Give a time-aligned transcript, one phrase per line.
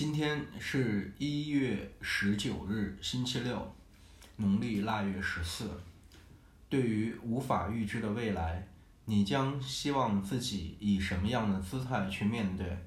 [0.00, 3.70] 今天是一月十九日，星期六，
[4.36, 5.70] 农历腊月十四。
[6.70, 8.66] 对于无法预知的未来，
[9.04, 12.78] 你将希望自己以什么样的姿态去面对？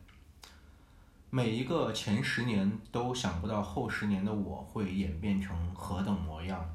[1.30, 6.68] 每一个前十年都想不到后十年的我会演变成何等模样。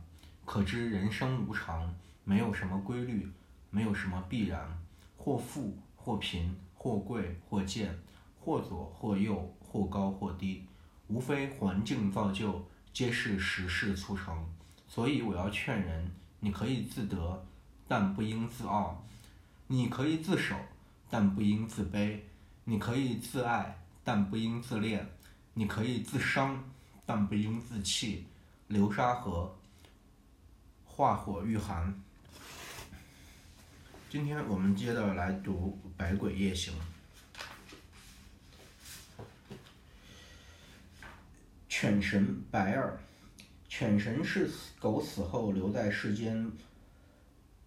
[0.45, 1.93] 可知人生无常，
[2.23, 3.29] 没有什么规律，
[3.71, 4.79] 没有什么必然，
[5.17, 7.93] 或富或贫，或贵或贱，
[8.39, 9.53] 或左或右。
[9.71, 10.65] 或高或低，
[11.09, 14.47] 无非环境造就，皆是时势促成。
[14.89, 16.11] 所以我要劝人：
[16.41, 17.47] 你可以自得，
[17.87, 19.05] 但不应自傲；
[19.67, 20.57] 你可以自守，
[21.11, 22.19] 但不应自卑；
[22.65, 25.01] 你可以自爱，但不应自恋；
[25.55, 26.65] 你可以自伤，
[27.05, 28.27] 但不应自弃。
[28.69, 29.57] 流沙河，
[30.85, 31.95] 化火御寒。
[34.11, 36.75] 今天我们接着来读《百鬼夜行》。
[41.81, 42.99] 犬神白二，
[43.69, 46.51] 犬神是狗死后留在世间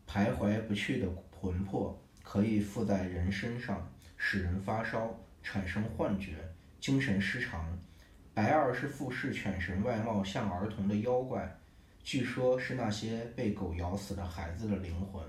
[0.05, 1.07] 徘徊不去的
[1.39, 6.33] 魂魄，可以附在人身上，使人发烧、产生幻觉、
[6.81, 7.65] 精神失常。
[8.33, 11.57] 白二是附视犬神外貌像儿童的妖怪，
[12.03, 15.23] 据说是那些被狗咬死的孩子的灵魂。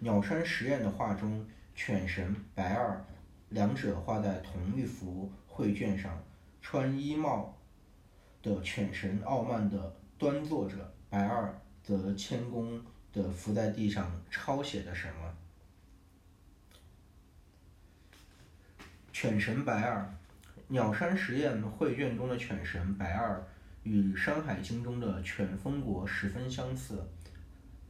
[0.00, 3.04] 鸟山实验的画中，犬神白二
[3.50, 6.20] 两者画在同一幅绘卷上，
[6.60, 7.53] 穿衣帽。
[8.44, 10.76] 的犬神傲慢地端坐着，
[11.08, 12.78] 白二则谦恭
[13.10, 15.34] 地伏在地上抄写着什么。
[19.14, 20.14] 犬神白二，
[20.68, 23.42] 鸟山实验绘卷中的犬神白二
[23.82, 26.96] 与《山海经》中的犬风国十分相似。《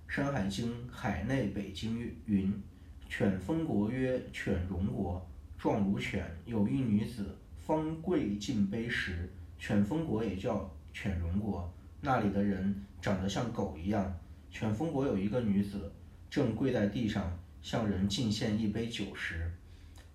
[0.06, 2.62] 山海经·海内北经》云
[3.10, 14.14] ：“犬风国曰犬戎国，状如犬，有一女子，方跪尽杯时。”犬风国也叫犬戎国，那里的人长得像狗一样。
[14.50, 15.90] 犬风国有一个女子，
[16.30, 19.50] 正跪在地上向人敬献一杯酒时，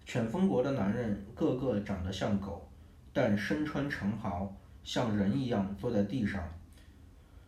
[0.05, 2.69] 犬风国的男人个个长得像狗，
[3.11, 6.43] 但身穿长袍，像人一样坐在地上。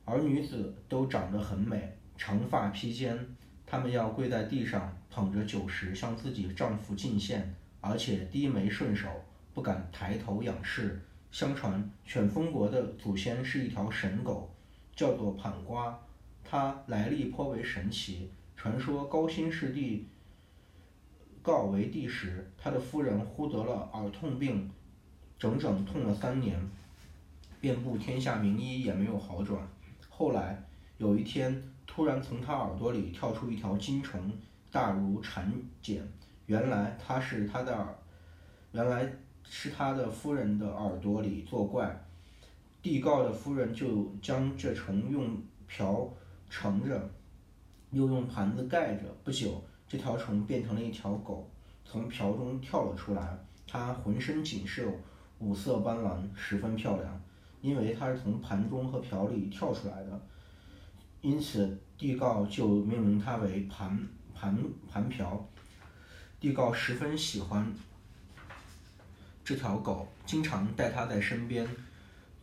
[0.03, 3.17] 而女子都长得很美，长发披肩。
[3.66, 9.07] 她们要跪在地上，捧着酒食向自己丈夫敬献，而且低眉顺手，
[9.53, 10.99] 不敢抬头仰视。
[11.31, 14.53] 相传，犬风国的祖先是一条神狗，
[14.93, 15.97] 叫做盘瓜，
[16.43, 18.29] 它来历颇为神奇。
[18.57, 20.05] 传说高辛氏帝
[21.41, 24.69] 告为帝时，他的夫人忽得了耳痛病，
[25.39, 26.59] 整整痛了三年，
[27.61, 29.65] 遍布天下名医也没有好转。
[30.09, 30.61] 后来
[30.97, 34.19] 有一天，突然从他耳朵里跳出一条金虫，
[34.69, 35.49] 大如蚕
[35.81, 36.05] 茧，
[36.45, 37.87] 原来它是他的耳，
[38.73, 39.09] 原来。
[39.44, 42.03] 是他的夫人的耳朵里作怪，
[42.81, 45.38] 帝告的夫人就将这虫用
[45.68, 46.09] 瓢
[46.50, 47.09] 盛着，
[47.91, 49.03] 又用盘子盖着。
[49.24, 51.50] 不久，这条虫变成了一条狗，
[51.85, 53.38] 从瓢中跳了出来。
[53.68, 54.91] 它浑身锦绣，
[55.40, 57.22] 五色斑斓，十分漂亮。
[57.62, 60.22] 因为它是从盘中和瓢里跳出来的，
[61.22, 64.58] 因此帝告就命名它为盘盘
[64.91, 65.47] 盘瓢。
[66.40, 67.72] 帝告十分喜欢。
[69.51, 71.67] 这条狗经常带它在身边，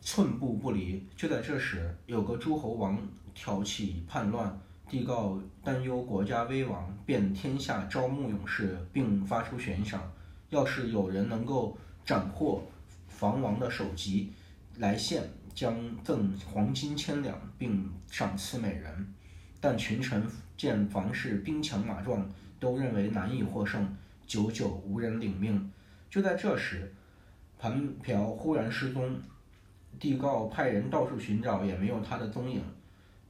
[0.02, 1.02] 寸步不离。
[1.16, 2.98] 就在这时，有个诸侯王
[3.32, 4.60] 挑起叛乱，
[4.90, 10.12] 帝告担忧国家危亡，便天下招募勇士，并发出悬赏：
[10.50, 12.62] 要是有人能够斩获
[13.06, 14.30] 房王的首级
[14.76, 15.22] 来献，
[15.54, 15.74] 将
[16.04, 19.14] 赠黄金千两，并赏赐美人。
[19.62, 20.22] 但群臣
[20.58, 22.28] 见房氏兵强马壮，
[22.60, 25.72] 都认为难以获胜，久久无人领命。
[26.10, 26.94] 就在这时，
[27.58, 29.20] 盘瓢忽然失踪，
[29.98, 32.62] 帝告派人到处寻找，也没有他的踪影。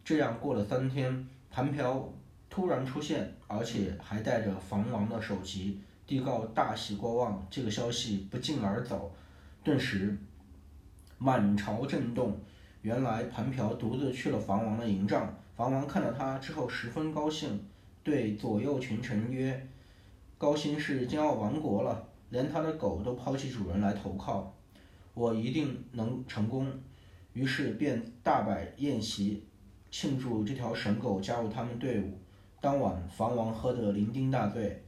[0.05, 2.13] 这样过了三天，盘瓢
[2.51, 5.81] 突然出现，而且还带着房王的首级。
[6.07, 9.15] 帝告大喜过望，这个消息不胫而走，
[9.65, 10.17] 顿时
[11.19, 12.39] 满朝震动。
[12.83, 17.61] 原来盘瓢独自去了房王的营帐，房王看到他之后十分高兴，
[18.03, 19.69] 对左右群臣曰
[20.39, 24.55] ：“高辛氏将要亡国了。”连他的狗都抛弃主人来投靠，
[25.15, 26.67] 我一定能成功。
[27.33, 29.47] 于是便大摆宴席，
[29.91, 32.19] 庆祝这条神狗加入他们队伍。
[32.61, 34.83] 当晚，房王喝得酩酊大醉，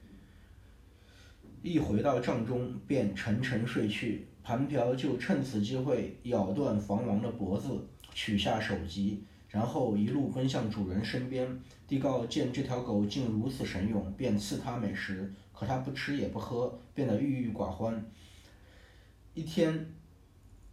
[1.62, 4.26] 一回到帐中便沉沉睡去。
[4.42, 11.60] 盘瓢就趁此机会咬断房王的脖子，取下首级，然后一路奔向主人身边。
[11.87, 15.32] 帝告见这条狗竟如此神勇，便赐他美食。
[15.52, 18.05] 可他不吃也不喝，变得郁郁寡欢。
[19.32, 19.91] 一天，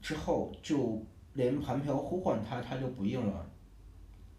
[0.02, 1.02] 之后，就
[1.36, 3.50] 连盘瓢呼唤他，他就不应了。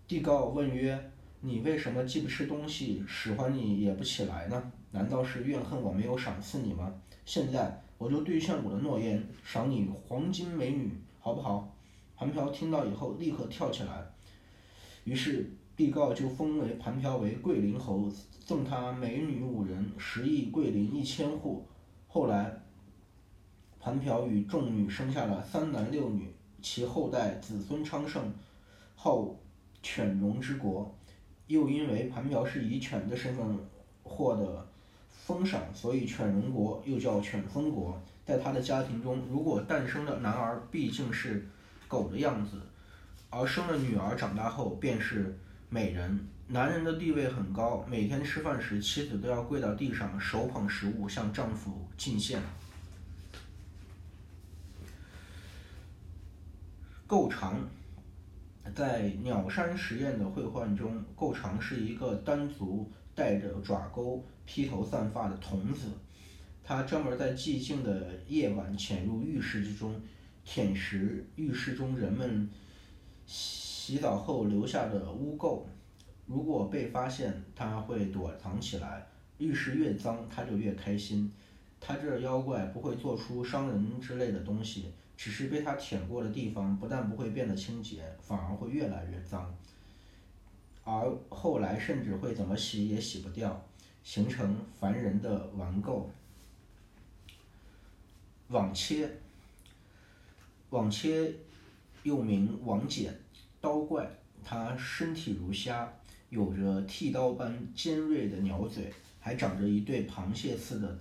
[0.06, 4.70] 帝告问曰：“你为什么既不吃东西，使唤你也不起来呢？
[4.90, 6.94] 难道是怨恨我没有赏赐你吗？
[7.24, 11.74] 现在我就兑现我的诺言，赏你黄金美女，好不好？”
[12.14, 14.06] 盘瓢听到以后，立刻跳起来。
[15.04, 18.12] 于是帝告就封为盘瓢为桂林侯，
[18.44, 21.66] 赠他美女五人，十亿桂林一千户。
[22.10, 22.50] 后来，
[23.78, 28.32] 盘瓢与众女生下了三男六女，其后代子孙昌盛，
[28.96, 29.28] 号
[29.82, 30.90] 犬戎之国。
[31.48, 33.58] 又因为盘瓢是以犬的身份
[34.02, 34.66] 获得
[35.10, 38.00] 封赏，所以犬戎国又叫犬封国。
[38.24, 41.46] 在他的家庭中，如果诞生的男儿毕竟是
[41.86, 42.58] 狗的样子，
[43.28, 45.38] 而生了女儿长大后便是
[45.68, 46.26] 美人。
[46.50, 52.40] 男人的地位很高，每天吃饭时，妻子都要跪到地上，手捧食物向丈夫进献。
[57.06, 57.68] 构长，
[58.74, 65.88] 在鸟山实验的绘画中，构长是一个单足、带着爪钩、披头散发的童子，
[66.64, 70.00] 他专门在寂静的夜晚潜入浴室之中，
[70.46, 72.48] 舔食浴室中人们
[73.26, 75.60] 洗澡后留下的污垢。
[76.28, 79.06] 如果被发现，他会躲藏起来。
[79.38, 81.32] 浴室越脏，他就越开心。
[81.80, 89.56] 他这妖怪不会做出伤人之类的东西，只是被他舔过的地方不但不会变得清洁，反而会越来越脏。
[90.84, 93.64] 而后来甚至会怎么洗也洗不掉，
[94.02, 96.04] 形成烦人的顽垢。
[98.48, 99.08] 网切，
[100.70, 101.32] 网切
[102.02, 103.14] 又名网剪，
[103.60, 104.10] 刀怪，
[104.44, 105.92] 它身体如虾。
[106.30, 110.98] 有着剃刀般尖锐的鸟嘴，还长着一对螃蟹似的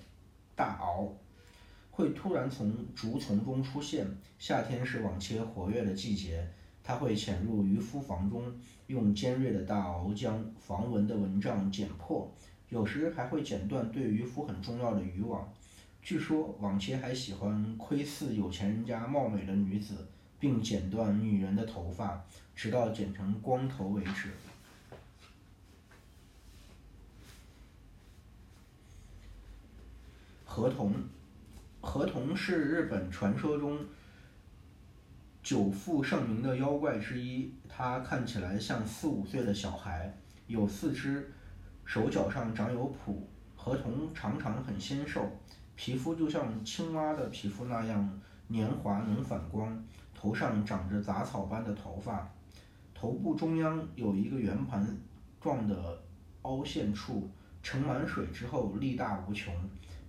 [0.56, 1.10] 大螯，
[1.92, 4.08] 会突然从竹丛中出现。
[4.40, 6.48] 夏天是网切活跃的季节，
[6.84, 8.44] 它会潜入渔夫房中，
[8.88, 12.32] 用尖锐的大螯将防蚊的蚊帐剪破，
[12.70, 15.52] 有时还会剪断对渔夫很重要的渔网。
[16.02, 20.08] 据说网切还喜欢窥伺有钱人家貌美的女子，
[20.40, 22.26] 并剪断女人的头发，
[22.56, 24.30] 直到剪成光头为止。
[30.58, 30.92] 河童，
[31.82, 33.78] 河童是日本传说中
[35.44, 37.54] 久负盛名的妖怪之一。
[37.70, 40.12] 它看起来像四五岁的小孩，
[40.48, 41.32] 有四肢，
[41.86, 43.14] 手脚上长有蹼。
[43.56, 45.30] 河童常常很纤瘦，
[45.76, 49.80] 皮肤就像青蛙的皮肤那样黏滑能反光。
[50.16, 52.28] 头上长着杂草般的头发，
[52.96, 54.84] 头部中央有一个圆盘
[55.40, 56.02] 状的
[56.42, 57.30] 凹陷处，
[57.62, 59.54] 盛满水之后力大无穷。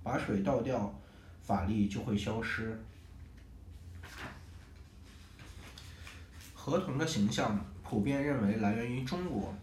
[0.02, 0.94] 把水倒掉，
[1.42, 2.78] 法力就会消失。
[6.54, 9.54] 河童的形象普遍认为来源于中国。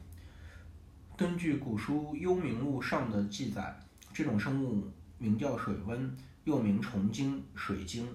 [1.16, 3.80] 根据古书《幽冥录》上的记载，
[4.12, 8.08] 这种生物名叫水温，又名虫精、水精，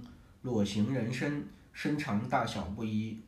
[0.42, 3.18] 裸形人身，身长大小不一，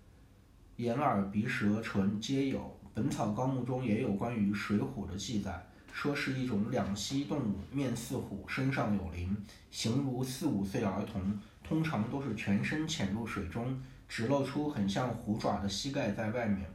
[0.77, 2.59] 眼、耳、鼻、舌、唇皆有。
[2.95, 5.65] 《本草纲目》中也有关于水虎的记载。
[5.93, 9.37] 说是一种两栖动物，面似虎，身上有鳞，
[9.71, 16.67] 形如四五岁儿童，通常都是全身潜入水中，只露出很像虎爪的膝盖在外面。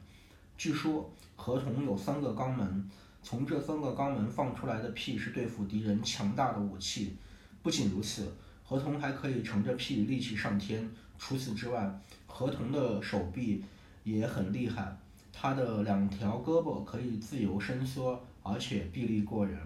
[0.55, 2.89] 据说河童有三个肛门，
[3.21, 7.17] 从这三个肛门放出来的屁是对付敌人强大的武器。
[7.61, 8.31] 不仅如此，
[8.63, 10.89] 河童还可以乘着屁力气上天。
[11.17, 13.63] 除此之外，河童的手臂
[14.03, 14.95] 也很厉害，
[15.33, 18.23] 它的两条胳膊可以自由伸缩。
[18.49, 19.57] 而且臂力过人，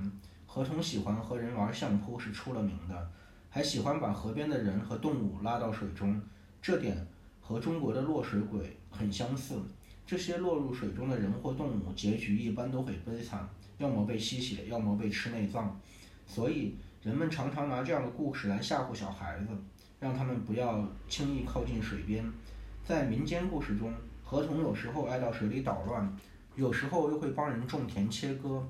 [0.48, 3.12] 河童喜欢和人玩相扑是出了名的，
[3.50, 6.20] 还喜欢把河边的人和动物拉到水中，
[6.62, 7.06] 这点
[7.40, 9.62] 和中国的落水鬼很相似。
[10.06, 13.48] 这些落入水中的人或动物结局一般都很悲惨，
[13.78, 15.80] 要么被吸血，要么被吃内脏。
[16.26, 19.48] 所以人们常常拿这样的故事来吓唬小孩子，
[20.00, 22.26] 让他们不要轻易靠近水边。
[22.84, 26.18] 在民间故事中，河童有时候爱到水里捣乱。
[26.56, 28.68] 有时候又会帮人种田切割。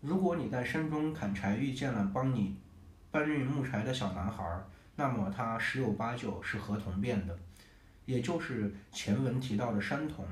[0.00, 2.56] 如果你在山中砍柴遇见了帮你
[3.10, 4.44] 搬运木柴的小男孩，
[4.96, 7.36] 那么他十有八九是河童变的，
[8.04, 10.24] 也就是前文提到的山童。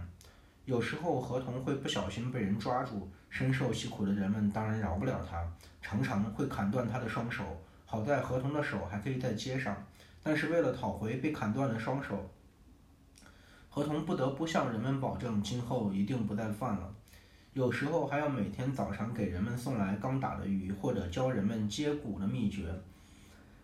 [0.65, 5.45] 有时候河童会不小心被人抓住，深受其苦的人们当然饶不了他，
[5.81, 7.43] 常常会砍断他的双手。
[7.85, 9.77] 好在河童的手还可以再接上，
[10.23, 12.31] 但是为了讨回被砍断的双手。
[13.75, 16.95] 河童不得不向人们保证，今后一定不再犯了。
[17.55, 22.71] 有时候还要每天早上给人们送来刚打的鱼，或者教人们接骨的秘诀。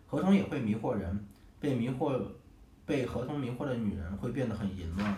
[0.07, 1.27] 河童也会迷惑人，
[1.59, 2.19] 被迷惑、
[2.87, 5.15] 被合同迷惑的女人会变得很淫乱。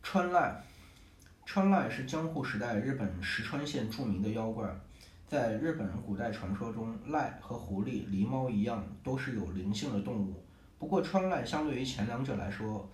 [0.00, 0.54] 川濑，
[1.44, 4.72] 川濑是江户时代日本石川县著名的妖怪。
[5.30, 10.44] 在日本古代传说中，赖和狐狸、狸猫一样，都是有灵性的动物。
[10.76, 12.90] 不过，川赖相对于前两者来说，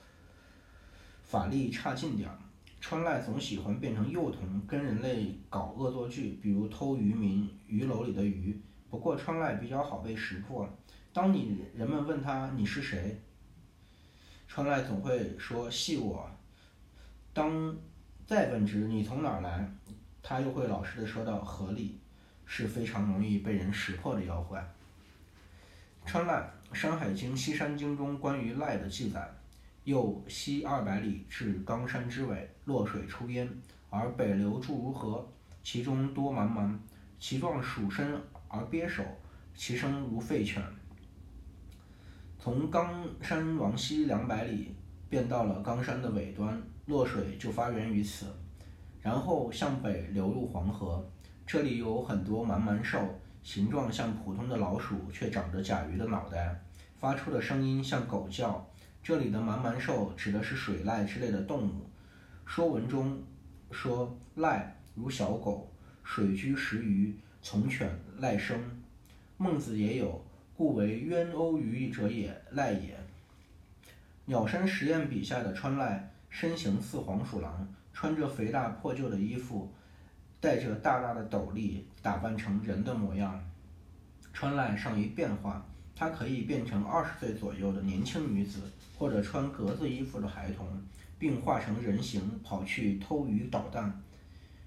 [1.23, 2.37] 法力差劲点儿。
[2.78, 8.61] 川赖总喜欢变成幼童，跟人类搞恶作剧，比如偷渔民鱼篓里的鱼。
[8.90, 10.69] 不过，川赖比较好被识破。
[11.14, 13.19] 当你人们问他你是谁，
[14.47, 16.31] 川赖总会说系我。
[17.33, 17.75] 当
[18.26, 19.66] 再问之你从哪儿来，
[20.23, 21.99] 他又会老实的说到河里，
[22.46, 24.66] 是非常容易被人识破的妖怪。
[26.06, 29.28] 川赖，《山海经·西山经》中关于赖的记载：
[29.84, 33.46] 又西二百里至冈山之尾，落水出焉，
[33.90, 35.28] 而北流注如河，
[35.62, 36.74] 其中多茫茫，
[37.18, 39.04] 其状属身而鳖首，
[39.54, 40.62] 其声如吠犬。
[42.38, 44.74] 从冈山往西两百里，
[45.08, 46.62] 便到了冈山的尾端。
[46.86, 48.26] 落水就发源于此，
[49.02, 51.04] 然后向北流入黄河。
[51.46, 52.98] 这里有很多蛮蛮兽，
[53.44, 56.60] 形状像普通的老鼠，却长着甲鱼的脑袋，
[56.98, 58.66] 发出的声音像狗叫。
[59.00, 61.88] 这里的蛮蛮兽指的是水濑之类的动物。
[62.44, 63.22] 说文中
[63.70, 64.60] 说濑
[64.96, 65.70] 如小狗，
[66.02, 67.88] 水居食鱼，从犬
[68.18, 68.58] 赖生。
[69.36, 70.20] 孟子也有，
[70.56, 72.98] 故为渊欧鱼者也，赖也。
[74.24, 76.10] 鸟山实验笔下的川赖。
[76.28, 79.72] 身形似黄鼠狼，穿着肥大破旧的衣服，
[80.46, 83.42] 戴着大大的斗笠，打扮成人的模样。
[84.32, 88.60] 川濑善于变化，它可以变成二十岁左右的年轻女子，
[88.96, 90.64] 或者穿格子衣服的孩童，
[91.18, 94.00] 并化成人形跑去偷鱼捣蛋。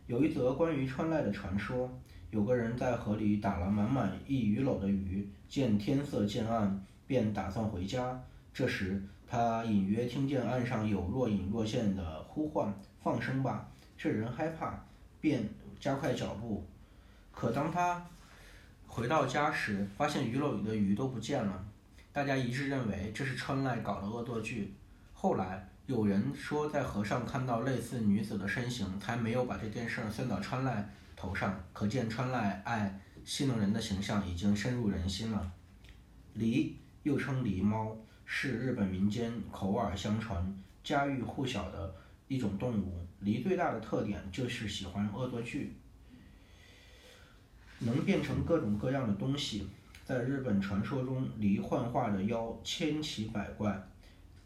[0.07, 1.89] 有一则关于川濑的传说：
[2.29, 8.21] 有个人在河里打了满满一鱼篓的鱼，见天色渐暗，便打算回家。
[8.53, 14.85] 这时，他隐约听见岸上有若隐若现的呼唤：“放生吧！”这人害怕，
[15.21, 15.43] 便
[15.79, 16.67] 加快脚步。
[17.31, 18.05] 可当他
[18.85, 21.65] 回到家时，发现鱼篓里的鱼都不见了。
[22.11, 24.73] 大家一致认为这是川濑搞的恶作剧。
[25.13, 30.83] 后来有人说在河上看到类似女子的身形，才没有把这件事算到川濑
[31.15, 31.57] 头上。
[31.71, 35.51] 可见川濑爱戏弄人的形象已经深入人心了。
[36.37, 37.95] 狸又称狸猫。
[38.31, 41.95] 是日本民间口耳相传、家喻户晓的
[42.29, 43.05] 一种动物。
[43.21, 45.75] 狸最大的特点就是喜欢恶作剧，
[47.79, 49.67] 能变成各种各样的东西。
[50.05, 53.77] 在日本传说中，狸幻化的妖千奇百怪，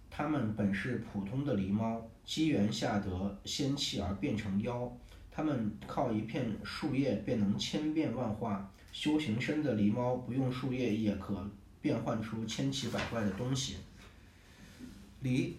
[0.09, 4.91] 它们本是普通的狸猫，机缘下得仙气而变成妖。
[5.29, 11.47] 它们靠一片树叶便能千变万化，修行深的狸猫不用树叶也可。
[11.81, 13.75] 变换出千奇百怪的东西。
[15.21, 15.51] 狸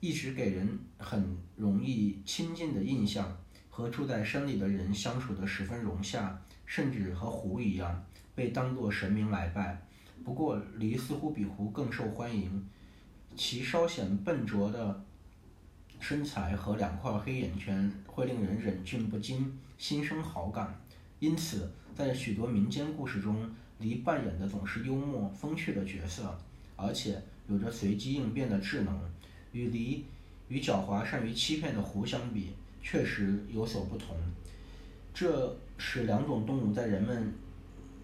[0.00, 3.36] 一直给人很容易亲近的印象，
[3.68, 8.02] 和住在山里的人相处得十分融洽，甚至和狐一样
[8.34, 9.86] 被当作神明来拜。
[10.24, 12.66] 不过，狸似乎比狐更受欢迎，
[13.36, 15.04] 其稍显笨拙的
[15.98, 20.80] 身材和两块黑眼圈会令人忍俊不禁，心生好感。
[21.18, 26.38] 因此，在许多民间故事中，狸扮演的总是幽默风趣的角色，
[26.76, 28.98] 而且有着随机应变的智能。
[29.52, 30.02] 与狸
[30.48, 32.50] 与狡猾善于欺骗的狐相比，
[32.82, 34.16] 确实有所不同。
[35.12, 37.32] 这使两种动物在人们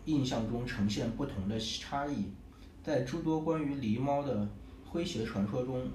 [0.07, 2.27] 印象中呈现不同的差异。
[2.83, 4.49] 在诸多关于狸猫的
[4.93, 5.89] 诙谐传说中，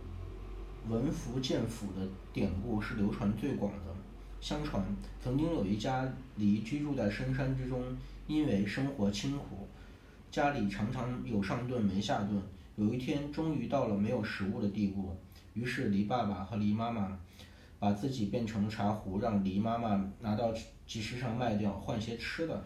[0.89, 3.95] 文福见府的典故是流传最广的。
[4.41, 4.83] 相传，
[5.21, 7.81] 曾经有一家狸居住在深山之中，
[8.27, 9.67] 因为生活清苦，
[10.31, 12.41] 家里常常有上顿没下顿。
[12.75, 15.15] 有一天，终于到了没有食物的地步，
[15.53, 17.19] 于是狸爸爸和狸妈妈
[17.79, 20.53] 把自己变成茶壶，让狸妈妈拿到
[20.85, 22.63] 集市上卖掉，换些吃的。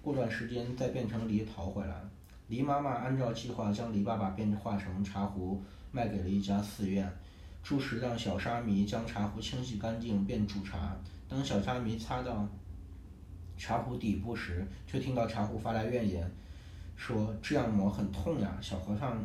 [0.00, 2.02] 过段时间再变成梨逃回来。
[2.48, 5.60] 狸妈妈按照计划将狸爸爸变化成茶壶，
[5.92, 7.10] 卖给了一家寺院。
[7.62, 10.96] 住时让小沙弥将茶壶清洗干净，便煮茶。
[11.28, 12.48] 当小沙弥擦到
[13.58, 16.30] 茶壶底部时，却听到茶壶发来怨言，
[16.96, 19.22] 说：“这样磨很痛呀，小和尚，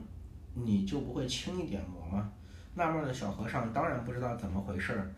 [0.53, 2.33] 你就不会轻一点磨吗？”
[2.75, 5.13] 纳闷的小和尚当然不知道怎么回事儿，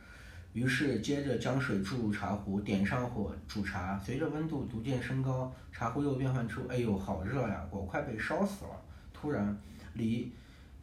[0.53, 3.97] 于是接着将水注入茶壶，点上火煮茶。
[3.97, 8.71] 随着温度逐渐升高，茶壶又变换出：“哎呦，好热呀，我快被烧死了！”
[9.13, 9.57] 突然，
[9.93, 10.31] 离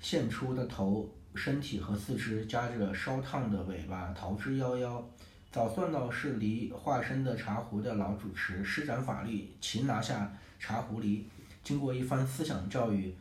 [0.00, 1.08] 现出的头。
[1.34, 5.02] 身体和四肢夹着烧烫的尾巴，逃之夭夭。
[5.50, 11.22] 早算到是离化身的茶壶的老主持施展法力，擒拿下茶壶狸，
[11.64, 13.14] 经过一番思想教育，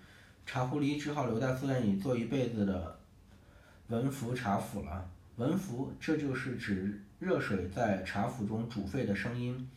[0.45, 2.99] 茶壶狸只好留在寺院里做一辈子的
[3.91, 5.05] 文福茶府了。
[5.35, 9.69] 文福，这就是指热水在茶釜中煮沸的声音。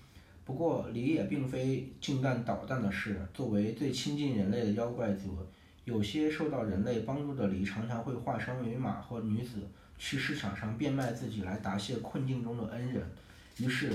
[0.45, 3.21] 不过，狸也并非净干捣蛋的事。
[3.35, 5.37] 作为最亲近人类的妖怪族，
[5.85, 9.69] 有些受到人类帮助的狸常常会化身为马或女子，
[9.99, 13.05] 去市场上变卖自己来答谢困境中的恩人。
[13.59, 13.91] 于是，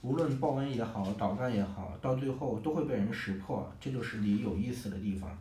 [0.00, 3.70] 无论报恩也好，捣蛋也好，到最后都会被人识破。
[3.78, 5.38] 这就是狸有意思的地方。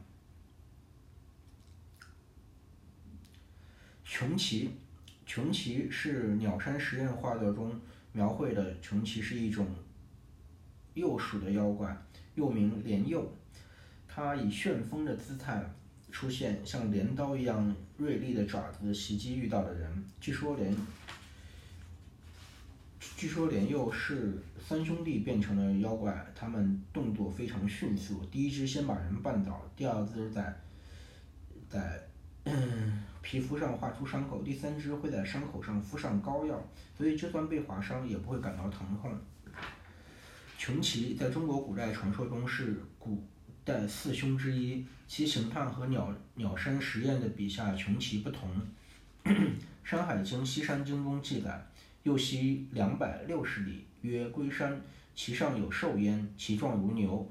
[4.17, 4.69] 穷奇。
[5.25, 7.77] 穷奇是鸟山石验画作中
[8.13, 9.67] 描绘的穷奇是一种
[10.93, 11.93] 鼬鼠的妖怪，
[12.35, 13.27] 又名镰鼬。
[14.07, 15.61] 它以旋风的姿态
[16.13, 20.05] 出现，像镰刀一样锐利的爪子袭击遇到的人。
[20.21, 20.73] 据说莲，
[23.17, 28.23] 据说莲鼬是三兄弟变成的妖怪，他们动作非常迅速。
[28.31, 30.57] 第一只先把人绊倒，第二只在
[31.67, 32.07] 在
[32.45, 33.03] 嗯。
[33.25, 36.63] 皮肤上划出伤口，第三只会在伤口上敷上膏药，
[36.95, 39.11] 所以就算被划伤也不会感到疼痛。
[40.59, 43.25] 穷奇在中国古代传说中是古
[43.63, 48.47] 代四凶之一，其形态和鸟鸟山石验的笔下穷奇不同。
[49.83, 51.67] 《山海经·西山经》中记载：
[52.03, 54.79] 右西两百六十里，曰龟山，
[55.15, 57.27] 其上有兽焉，其状如牛，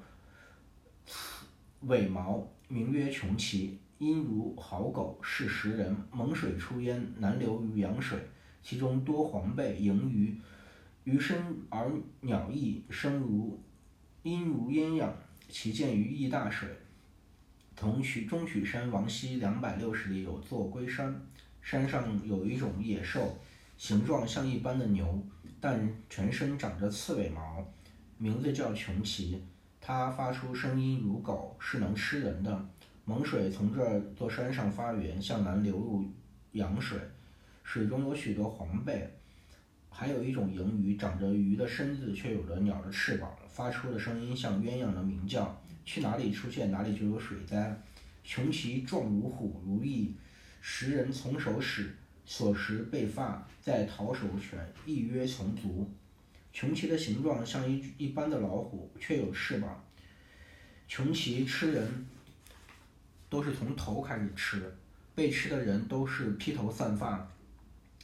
[1.82, 3.78] 尾毛，名曰穷奇。
[3.98, 5.96] 因如好狗，是食人。
[6.10, 8.18] 猛水出焉，难流于阳水，
[8.62, 10.36] 其中多黄背盈鱼，
[11.04, 13.60] 鱼身而鸟翼，生如
[14.22, 15.08] 阴如鸳鸯，
[15.48, 16.68] 其见于易大水。
[17.76, 21.20] 同曲中曲山王溪两百六十里有座龟山，
[21.60, 23.36] 山上有一种野兽，
[23.76, 25.24] 形状像一般的牛，
[25.60, 27.64] 但全身长着刺尾毛，
[28.18, 29.42] 名字叫穷奇。
[29.80, 32.68] 它发出声音如狗，是能吃人的。
[33.06, 36.06] 猛水从这座山上发源，向南流入
[36.52, 36.98] 羊水，
[37.62, 39.06] 水中有许多黄贝，
[39.90, 45.60] 还有一种银鱼，长着鱼的身子，却有着鸟的翅膀，发出的声音像鸳鸯的鸣叫。
[45.84, 47.78] 去哪里出现，哪里就有水灾。
[48.24, 50.14] 穷奇状如虎如翼，
[50.62, 55.86] 食人从手使，所食被发，在逃手犬，亦曰从足。
[56.54, 59.84] 穷奇的形状像一一般的老虎，却有翅膀。
[60.88, 62.06] 穷奇吃人。
[63.34, 64.72] 都是从头开始吃，
[65.12, 67.28] 被吃的人都是披头散发。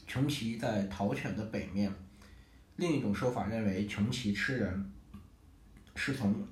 [0.04, 1.94] 穷奇在陶犬的北面。
[2.74, 4.90] 另一种说法认为，穷奇吃人
[5.94, 6.44] 是从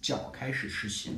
[0.00, 1.10] 脚开始吃起。